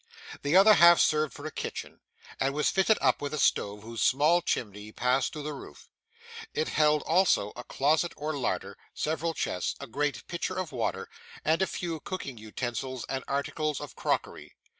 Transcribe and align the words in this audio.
The 0.41 0.55
other 0.57 0.73
half 0.73 0.99
served 0.99 1.31
for 1.31 1.45
a 1.45 1.51
kitchen, 1.51 2.01
and 2.39 2.55
was 2.55 2.71
fitted 2.71 2.97
up 3.01 3.21
with 3.21 3.35
a 3.35 3.37
stove 3.37 3.83
whose 3.83 4.01
small 4.01 4.41
chimney 4.41 4.91
passed 4.91 5.31
through 5.31 5.43
the 5.43 5.53
roof. 5.53 5.89
It 6.55 6.69
held 6.69 7.03
also 7.03 7.53
a 7.55 7.63
closet 7.63 8.11
or 8.17 8.35
larder, 8.35 8.79
several 8.95 9.35
chests, 9.35 9.75
a 9.79 9.85
great 9.85 10.25
pitcher 10.27 10.57
of 10.57 10.71
water, 10.71 11.07
and 11.45 11.61
a 11.61 11.67
few 11.67 11.99
cooking 11.99 12.39
utensils 12.39 13.05
and 13.09 13.23
articles 13.27 13.79
of 13.79 13.95
crockery. 13.95 14.55